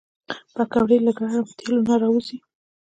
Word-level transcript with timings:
پکورې 0.55 0.97
له 1.05 1.11
ګرم 1.17 1.45
تیلو 1.57 1.79
نه 1.87 1.95
راوځي 2.01 2.37